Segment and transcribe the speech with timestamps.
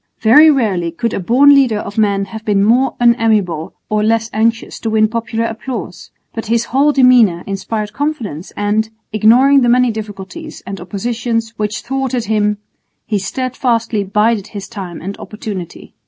[0.19, 4.79] Very rarely could a born leader of men have been more unamiable or less anxious
[4.79, 10.63] to win popular applause, but his whole demeanour inspired confidence and, ignoring the many difficulties
[10.65, 12.57] and oppositions which thwarted him,
[13.05, 15.93] he steadfastly bided his time and opportunity.